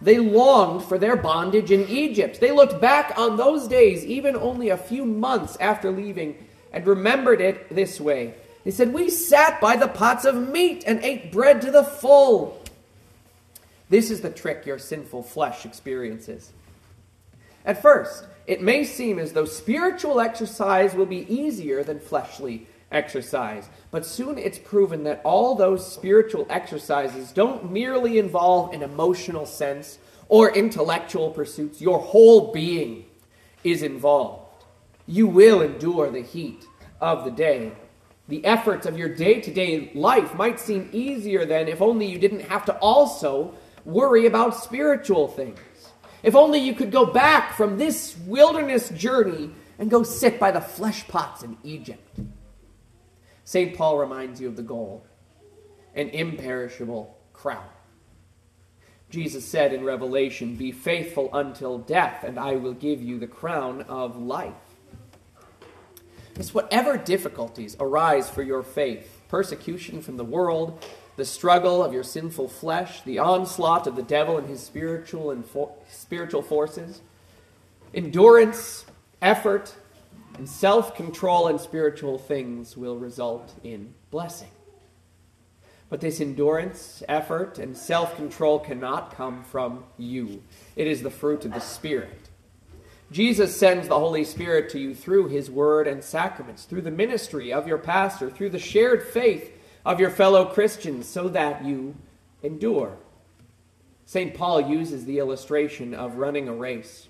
They 0.00 0.18
longed 0.18 0.84
for 0.84 0.98
their 0.98 1.16
bondage 1.16 1.70
in 1.70 1.86
Egypt. 1.88 2.40
They 2.40 2.52
looked 2.52 2.80
back 2.80 3.12
on 3.18 3.36
those 3.36 3.68
days, 3.68 4.04
even 4.04 4.34
only 4.34 4.70
a 4.70 4.76
few 4.76 5.04
months 5.04 5.56
after 5.60 5.90
leaving, 5.90 6.36
and 6.72 6.86
remembered 6.86 7.40
it 7.40 7.74
this 7.74 8.00
way. 8.00 8.34
They 8.64 8.70
said, 8.70 8.92
We 8.92 9.10
sat 9.10 9.60
by 9.60 9.76
the 9.76 9.88
pots 9.88 10.24
of 10.24 10.48
meat 10.48 10.84
and 10.86 11.02
ate 11.04 11.32
bread 11.32 11.60
to 11.62 11.70
the 11.70 11.84
full. 11.84 12.62
This 13.90 14.10
is 14.10 14.20
the 14.20 14.30
trick 14.30 14.64
your 14.64 14.78
sinful 14.78 15.24
flesh 15.24 15.66
experiences. 15.66 16.52
At 17.64 17.82
first, 17.82 18.24
it 18.46 18.62
may 18.62 18.84
seem 18.84 19.18
as 19.18 19.32
though 19.32 19.44
spiritual 19.44 20.20
exercise 20.20 20.94
will 20.94 21.06
be 21.06 21.30
easier 21.32 21.82
than 21.82 22.00
fleshly 22.00 22.66
exercise, 22.90 23.68
but 23.90 24.04
soon 24.04 24.38
it's 24.38 24.58
proven 24.58 25.04
that 25.04 25.20
all 25.24 25.54
those 25.54 25.90
spiritual 25.90 26.46
exercises 26.50 27.32
don't 27.32 27.70
merely 27.70 28.18
involve 28.18 28.72
an 28.72 28.82
emotional 28.82 29.46
sense 29.46 29.98
or 30.28 30.54
intellectual 30.54 31.30
pursuits. 31.30 31.80
Your 31.80 31.98
whole 31.98 32.52
being 32.52 33.04
is 33.64 33.82
involved. 33.82 34.64
You 35.06 35.26
will 35.26 35.60
endure 35.60 36.10
the 36.10 36.22
heat 36.22 36.64
of 37.00 37.24
the 37.24 37.30
day. 37.30 37.72
The 38.28 38.44
efforts 38.44 38.86
of 38.86 38.96
your 38.96 39.08
day 39.08 39.40
to 39.40 39.52
day 39.52 39.90
life 39.94 40.34
might 40.34 40.60
seem 40.60 40.88
easier 40.92 41.44
than 41.44 41.68
if 41.68 41.82
only 41.82 42.06
you 42.06 42.18
didn't 42.18 42.42
have 42.42 42.64
to 42.66 42.76
also 42.78 43.54
worry 43.84 44.26
about 44.26 44.54
spiritual 44.54 45.26
things. 45.26 45.58
If 46.22 46.36
only 46.36 46.58
you 46.58 46.74
could 46.74 46.92
go 46.92 47.06
back 47.06 47.54
from 47.54 47.78
this 47.78 48.16
wilderness 48.26 48.90
journey 48.90 49.50
and 49.78 49.90
go 49.90 50.02
sit 50.02 50.38
by 50.38 50.50
the 50.50 50.60
flesh 50.60 51.08
pots 51.08 51.42
in 51.42 51.56
Egypt. 51.64 52.20
St. 53.50 53.76
Paul 53.76 53.98
reminds 53.98 54.40
you 54.40 54.46
of 54.46 54.54
the 54.54 54.62
goal 54.62 55.04
an 55.96 56.08
imperishable 56.10 57.18
crown. 57.32 57.66
Jesus 59.10 59.44
said 59.44 59.72
in 59.72 59.82
Revelation, 59.82 60.54
Be 60.54 60.70
faithful 60.70 61.28
until 61.32 61.78
death, 61.78 62.22
and 62.22 62.38
I 62.38 62.54
will 62.54 62.74
give 62.74 63.02
you 63.02 63.18
the 63.18 63.26
crown 63.26 63.82
of 63.88 64.16
life. 64.16 64.54
It's 66.36 66.54
whatever 66.54 66.96
difficulties 66.96 67.76
arise 67.80 68.30
for 68.30 68.44
your 68.44 68.62
faith 68.62 69.20
persecution 69.26 70.00
from 70.00 70.16
the 70.16 70.22
world, 70.22 70.86
the 71.16 71.24
struggle 71.24 71.82
of 71.82 71.92
your 71.92 72.04
sinful 72.04 72.50
flesh, 72.50 73.02
the 73.02 73.18
onslaught 73.18 73.88
of 73.88 73.96
the 73.96 74.04
devil 74.04 74.38
and 74.38 74.48
his 74.48 74.62
spiritual 74.62 75.32
and 75.32 75.44
for- 75.44 75.74
spiritual 75.88 76.42
forces, 76.42 77.00
endurance, 77.92 78.84
effort, 79.20 79.74
and 80.40 80.48
self 80.48 80.94
control 80.94 81.48
in 81.48 81.58
spiritual 81.58 82.16
things 82.16 82.74
will 82.74 82.96
result 82.96 83.52
in 83.62 83.92
blessing. 84.10 84.48
But 85.90 86.00
this 86.00 86.18
endurance, 86.18 87.02
effort, 87.10 87.58
and 87.58 87.76
self 87.76 88.16
control 88.16 88.58
cannot 88.58 89.14
come 89.14 89.44
from 89.44 89.84
you. 89.98 90.42
It 90.76 90.86
is 90.86 91.02
the 91.02 91.10
fruit 91.10 91.44
of 91.44 91.52
the 91.52 91.60
Spirit. 91.60 92.30
Jesus 93.12 93.54
sends 93.54 93.86
the 93.86 93.98
Holy 93.98 94.24
Spirit 94.24 94.70
to 94.70 94.78
you 94.78 94.94
through 94.94 95.28
his 95.28 95.50
word 95.50 95.86
and 95.86 96.02
sacraments, 96.02 96.64
through 96.64 96.80
the 96.80 96.90
ministry 96.90 97.52
of 97.52 97.68
your 97.68 97.76
pastor, 97.76 98.30
through 98.30 98.48
the 98.48 98.58
shared 98.58 99.02
faith 99.02 99.52
of 99.84 100.00
your 100.00 100.08
fellow 100.08 100.46
Christians, 100.46 101.06
so 101.06 101.28
that 101.28 101.66
you 101.66 101.94
endure. 102.42 102.96
St. 104.06 104.32
Paul 104.32 104.70
uses 104.70 105.04
the 105.04 105.18
illustration 105.18 105.92
of 105.92 106.14
running 106.14 106.48
a 106.48 106.54
race. 106.54 107.09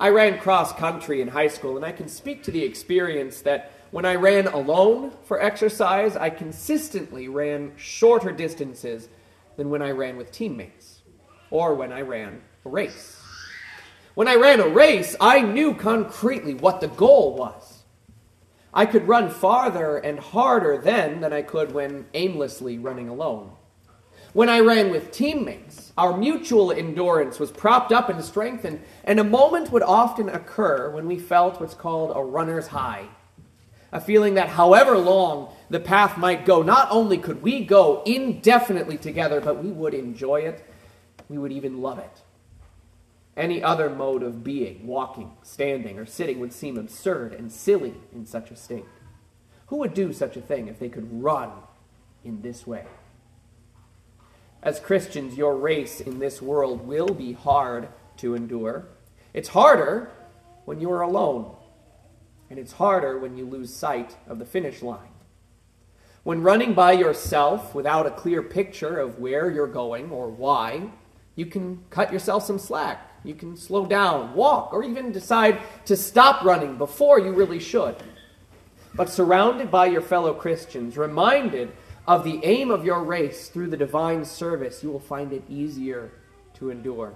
I 0.00 0.08
ran 0.08 0.38
cross 0.38 0.72
country 0.72 1.20
in 1.20 1.28
high 1.28 1.48
school, 1.48 1.76
and 1.76 1.84
I 1.84 1.92
can 1.92 2.08
speak 2.08 2.42
to 2.44 2.50
the 2.50 2.64
experience 2.64 3.42
that 3.42 3.72
when 3.90 4.06
I 4.06 4.14
ran 4.14 4.46
alone 4.46 5.12
for 5.24 5.38
exercise, 5.38 6.16
I 6.16 6.30
consistently 6.30 7.28
ran 7.28 7.72
shorter 7.76 8.32
distances 8.32 9.10
than 9.58 9.68
when 9.68 9.82
I 9.82 9.90
ran 9.90 10.16
with 10.16 10.32
teammates 10.32 11.02
or 11.50 11.74
when 11.74 11.92
I 11.92 12.00
ran 12.00 12.40
a 12.64 12.70
race. 12.70 13.20
When 14.14 14.26
I 14.26 14.36
ran 14.36 14.60
a 14.60 14.68
race, 14.68 15.16
I 15.20 15.42
knew 15.42 15.74
concretely 15.74 16.54
what 16.54 16.80
the 16.80 16.88
goal 16.88 17.34
was. 17.34 17.82
I 18.72 18.86
could 18.86 19.06
run 19.06 19.28
farther 19.28 19.98
and 19.98 20.18
harder 20.18 20.78
then 20.78 21.20
than 21.20 21.34
I 21.34 21.42
could 21.42 21.72
when 21.72 22.06
aimlessly 22.14 22.78
running 22.78 23.10
alone. 23.10 23.52
When 24.32 24.48
I 24.48 24.60
ran 24.60 24.90
with 24.90 25.10
teammates, 25.10 25.92
our 25.98 26.16
mutual 26.16 26.70
endurance 26.70 27.40
was 27.40 27.50
propped 27.50 27.90
up 27.90 28.08
and 28.08 28.24
strengthened, 28.24 28.80
and 29.02 29.18
a 29.18 29.24
moment 29.24 29.72
would 29.72 29.82
often 29.82 30.28
occur 30.28 30.88
when 30.90 31.08
we 31.08 31.18
felt 31.18 31.60
what's 31.60 31.74
called 31.74 32.12
a 32.14 32.22
runner's 32.22 32.68
high. 32.68 33.08
A 33.90 34.00
feeling 34.00 34.34
that 34.34 34.50
however 34.50 34.96
long 34.96 35.52
the 35.68 35.80
path 35.80 36.16
might 36.16 36.46
go, 36.46 36.62
not 36.62 36.86
only 36.92 37.18
could 37.18 37.42
we 37.42 37.64
go 37.64 38.04
indefinitely 38.06 38.98
together, 38.98 39.40
but 39.40 39.64
we 39.64 39.72
would 39.72 39.94
enjoy 39.94 40.42
it, 40.42 40.64
we 41.28 41.36
would 41.36 41.50
even 41.50 41.82
love 41.82 41.98
it. 41.98 42.22
Any 43.36 43.60
other 43.60 43.90
mode 43.90 44.22
of 44.22 44.44
being, 44.44 44.86
walking, 44.86 45.32
standing, 45.42 45.98
or 45.98 46.06
sitting, 46.06 46.38
would 46.38 46.52
seem 46.52 46.78
absurd 46.78 47.32
and 47.32 47.50
silly 47.50 47.94
in 48.12 48.26
such 48.26 48.52
a 48.52 48.56
state. 48.56 48.84
Who 49.66 49.76
would 49.78 49.94
do 49.94 50.12
such 50.12 50.36
a 50.36 50.40
thing 50.40 50.68
if 50.68 50.78
they 50.78 50.88
could 50.88 51.20
run 51.20 51.50
in 52.24 52.42
this 52.42 52.64
way? 52.64 52.84
As 54.62 54.78
Christians, 54.78 55.38
your 55.38 55.56
race 55.56 56.00
in 56.00 56.18
this 56.18 56.42
world 56.42 56.86
will 56.86 57.14
be 57.14 57.32
hard 57.32 57.88
to 58.18 58.34
endure. 58.34 58.86
It's 59.32 59.48
harder 59.48 60.10
when 60.66 60.80
you're 60.80 61.00
alone, 61.00 61.56
and 62.50 62.58
it's 62.58 62.72
harder 62.72 63.18
when 63.18 63.36
you 63.38 63.46
lose 63.46 63.74
sight 63.74 64.16
of 64.28 64.38
the 64.38 64.44
finish 64.44 64.82
line. 64.82 65.08
When 66.24 66.42
running 66.42 66.74
by 66.74 66.92
yourself 66.92 67.74
without 67.74 68.06
a 68.06 68.10
clear 68.10 68.42
picture 68.42 68.98
of 68.98 69.18
where 69.18 69.50
you're 69.50 69.66
going 69.66 70.10
or 70.10 70.28
why, 70.28 70.90
you 71.34 71.46
can 71.46 71.82
cut 71.88 72.12
yourself 72.12 72.44
some 72.44 72.58
slack. 72.58 73.06
You 73.24 73.34
can 73.34 73.56
slow 73.56 73.86
down, 73.86 74.34
walk, 74.34 74.74
or 74.74 74.84
even 74.84 75.12
decide 75.12 75.58
to 75.86 75.96
stop 75.96 76.44
running 76.44 76.76
before 76.76 77.18
you 77.18 77.32
really 77.32 77.60
should. 77.60 77.96
But 78.94 79.08
surrounded 79.08 79.70
by 79.70 79.86
your 79.86 80.02
fellow 80.02 80.34
Christians, 80.34 80.98
reminded 80.98 81.72
of 82.06 82.24
the 82.24 82.40
aim 82.44 82.70
of 82.70 82.84
your 82.84 83.04
race 83.04 83.48
through 83.48 83.68
the 83.68 83.76
divine 83.76 84.24
service, 84.24 84.82
you 84.82 84.90
will 84.90 85.00
find 85.00 85.32
it 85.32 85.44
easier 85.48 86.12
to 86.54 86.70
endure. 86.70 87.14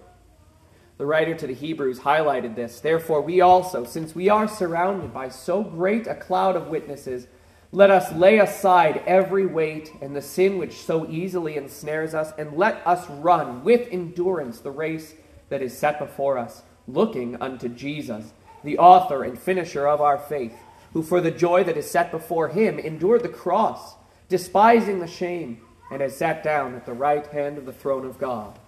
The 0.97 1.07
writer 1.07 1.35
to 1.35 1.47
the 1.47 1.55
Hebrews 1.55 2.01
highlighted 2.01 2.55
this. 2.55 2.79
Therefore, 2.79 3.21
we 3.21 3.41
also, 3.41 3.85
since 3.85 4.15
we 4.15 4.29
are 4.29 4.47
surrounded 4.47 5.13
by 5.13 5.29
so 5.29 5.63
great 5.63 6.07
a 6.07 6.15
cloud 6.15 6.55
of 6.55 6.69
witnesses, 6.69 7.27
let 7.73 7.91
us 7.91 8.13
lay 8.13 8.39
aside 8.39 9.03
every 9.05 9.47
weight 9.47 9.91
and 10.01 10.15
the 10.15 10.23
sin 10.23 10.59
which 10.59 10.75
so 10.75 11.11
easily 11.11 11.57
ensnares 11.57 12.15
us, 12.15 12.33
and 12.39 12.57
let 12.57 12.87
us 12.87 13.11
run 13.11 13.65
with 13.65 13.89
endurance 13.91 14.61
the 14.61 14.71
race 14.71 15.15
that 15.49 15.61
is 15.61 15.77
set 15.77 15.99
before 15.99 16.39
us, 16.39 16.63
looking 16.87 17.35
unto 17.43 17.69
Jesus, 17.69 18.33
the 18.63 18.79
author 18.79 19.25
and 19.25 19.37
finisher 19.37 19.89
of 19.89 20.01
our 20.01 20.19
faith, 20.19 20.55
who 20.93 21.03
for 21.03 21.21
the 21.21 21.33
joy 21.33 21.65
that 21.65 21.77
is 21.77 21.91
set 21.91 22.13
before 22.13 22.49
him 22.49 22.79
endured 22.79 23.25
the 23.25 23.29
cross, 23.29 23.97
despising 24.35 24.99
the 24.99 25.07
shame, 25.07 25.61
and 25.93 26.01
has 26.01 26.17
sat 26.17 26.43
down 26.43 26.75
at 26.75 26.85
the 26.85 26.93
right 26.93 27.25
hand 27.29 27.57
of 27.57 27.67
the 27.67 27.73
throne 27.73 28.05
of 28.05 28.19
God. 28.19 28.59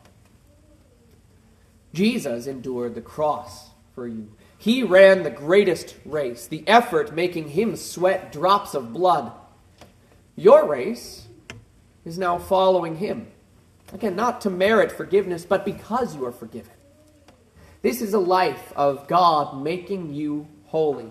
Jesus 1.92 2.46
endured 2.46 2.94
the 2.94 3.00
cross 3.00 3.70
for 3.92 4.06
you. 4.06 4.30
He 4.56 4.84
ran 4.84 5.24
the 5.24 5.30
greatest 5.30 5.96
race, 6.04 6.46
the 6.46 6.62
effort 6.68 7.12
making 7.12 7.48
him 7.48 7.74
sweat 7.74 8.30
drops 8.30 8.74
of 8.74 8.92
blood. 8.92 9.32
Your 10.36 10.68
race 10.68 11.26
is 12.04 12.16
now 12.16 12.38
following 12.38 12.98
him. 12.98 13.26
Again, 13.92 14.14
not 14.14 14.42
to 14.42 14.50
merit 14.50 14.92
forgiveness, 14.92 15.44
but 15.44 15.64
because 15.64 16.14
you 16.14 16.24
are 16.26 16.32
forgiven. 16.32 16.74
This 17.82 18.00
is 18.00 18.14
a 18.14 18.20
life 18.20 18.72
of 18.76 19.08
God 19.08 19.60
making 19.64 20.14
you 20.14 20.46
holy. 20.66 21.10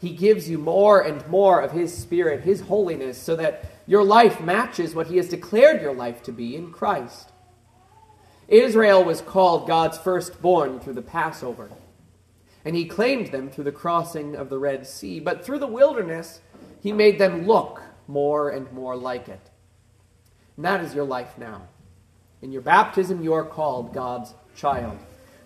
He 0.00 0.10
gives 0.10 0.48
you 0.48 0.56
more 0.56 1.02
and 1.02 1.26
more 1.28 1.60
of 1.60 1.72
His 1.72 1.96
Spirit, 1.96 2.40
His 2.40 2.62
holiness, 2.62 3.18
so 3.18 3.36
that 3.36 3.79
your 3.90 4.04
life 4.04 4.40
matches 4.40 4.94
what 4.94 5.08
He 5.08 5.16
has 5.16 5.28
declared 5.28 5.82
your 5.82 5.92
life 5.92 6.22
to 6.22 6.30
be 6.30 6.54
in 6.54 6.70
Christ. 6.70 7.32
Israel 8.46 9.02
was 9.02 9.20
called 9.20 9.66
God's 9.66 9.98
firstborn 9.98 10.78
through 10.78 10.92
the 10.92 11.02
Passover, 11.02 11.72
and 12.64 12.76
he 12.76 12.84
claimed 12.84 13.32
them 13.32 13.50
through 13.50 13.64
the 13.64 13.72
crossing 13.72 14.36
of 14.36 14.48
the 14.48 14.60
Red 14.60 14.86
Sea. 14.86 15.18
But 15.18 15.44
through 15.44 15.58
the 15.58 15.66
wilderness, 15.66 16.38
he 16.80 16.92
made 16.92 17.18
them 17.18 17.48
look 17.48 17.82
more 18.06 18.50
and 18.50 18.70
more 18.72 18.94
like 18.94 19.28
it. 19.28 19.50
And 20.54 20.64
that 20.64 20.84
is 20.84 20.94
your 20.94 21.04
life 21.04 21.36
now. 21.36 21.62
In 22.42 22.52
your 22.52 22.62
baptism, 22.62 23.24
you 23.24 23.32
are 23.32 23.44
called 23.44 23.92
God's 23.92 24.34
child. 24.54 25.00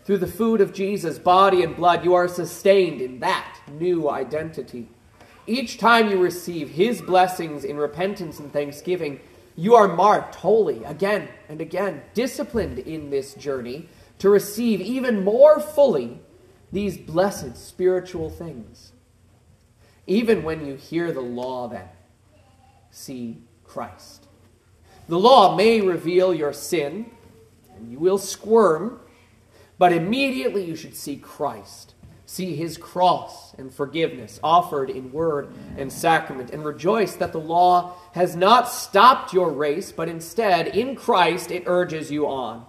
Through 0.04 0.18
the 0.18 0.26
food 0.26 0.60
of 0.60 0.74
Jesus' 0.74 1.18
body 1.18 1.62
and 1.62 1.74
blood, 1.74 2.04
you 2.04 2.12
are 2.12 2.28
sustained 2.28 3.00
in 3.00 3.20
that 3.20 3.58
new 3.70 4.10
identity. 4.10 4.90
Each 5.46 5.76
time 5.76 6.10
you 6.10 6.18
receive 6.18 6.70
his 6.70 7.02
blessings 7.02 7.64
in 7.64 7.76
repentance 7.76 8.38
and 8.38 8.52
thanksgiving, 8.52 9.20
you 9.56 9.74
are 9.74 9.88
marked 9.88 10.36
holy 10.36 10.82
again 10.84 11.28
and 11.48 11.60
again, 11.60 12.02
disciplined 12.14 12.78
in 12.78 13.10
this 13.10 13.34
journey 13.34 13.88
to 14.18 14.30
receive 14.30 14.80
even 14.80 15.22
more 15.22 15.60
fully 15.60 16.18
these 16.72 16.96
blessed 16.96 17.56
spiritual 17.56 18.30
things. 18.30 18.92
Even 20.06 20.42
when 20.42 20.66
you 20.66 20.74
hear 20.74 21.12
the 21.12 21.20
law, 21.20 21.68
then, 21.68 21.88
see 22.90 23.42
Christ. 23.64 24.26
The 25.08 25.18
law 25.18 25.54
may 25.54 25.80
reveal 25.80 26.32
your 26.34 26.52
sin, 26.52 27.10
and 27.76 27.90
you 27.90 27.98
will 27.98 28.18
squirm, 28.18 29.00
but 29.78 29.92
immediately 29.92 30.64
you 30.64 30.76
should 30.76 30.96
see 30.96 31.16
Christ 31.16 31.93
see 32.34 32.56
his 32.56 32.76
cross 32.76 33.54
and 33.54 33.72
forgiveness 33.72 34.40
offered 34.42 34.90
in 34.90 35.12
word 35.12 35.48
and 35.78 35.92
sacrament, 35.92 36.50
and 36.50 36.64
rejoice 36.64 37.14
that 37.16 37.32
the 37.32 37.38
law 37.38 37.94
has 38.12 38.34
not 38.34 38.68
stopped 38.68 39.32
your 39.32 39.52
race, 39.52 39.92
but 39.92 40.08
instead, 40.08 40.68
in 40.68 40.96
Christ, 40.96 41.50
it 41.50 41.64
urges 41.66 42.10
you 42.10 42.26
on. 42.26 42.66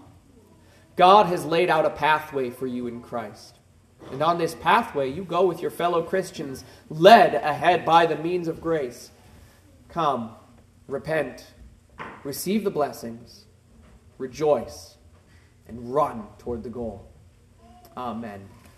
God 0.95 1.25
has 1.25 1.45
laid 1.45 1.69
out 1.69 1.85
a 1.85 1.89
pathway 1.89 2.51
for 2.51 2.67
you 2.67 2.87
in 2.87 3.01
Christ. 3.01 3.55
And 4.11 4.21
on 4.21 4.37
this 4.37 4.55
pathway, 4.55 5.11
you 5.11 5.23
go 5.23 5.47
with 5.47 5.61
your 5.61 5.71
fellow 5.71 6.03
Christians, 6.03 6.63
led 6.89 7.33
ahead 7.33 7.83
by 7.85 8.05
the 8.05 8.17
means 8.17 8.47
of 8.47 8.61
grace. 8.61 9.09
Come, 9.89 10.35
repent, 10.87 11.47
receive 12.23 12.63
the 12.63 12.69
blessings, 12.69 13.45
rejoice, 14.19 14.95
and 15.67 15.93
run 15.93 16.27
toward 16.37 16.61
the 16.63 16.69
goal. 16.69 17.09
Amen. 17.97 18.47